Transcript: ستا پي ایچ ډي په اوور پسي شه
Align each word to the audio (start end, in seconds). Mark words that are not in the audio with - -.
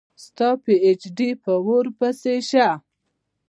ستا 0.23 0.49
پي 0.63 0.73
ایچ 0.85 1.01
ډي 1.17 1.29
په 1.43 1.51
اوور 1.59 1.85
پسي 1.97 2.35
شه 2.49 2.67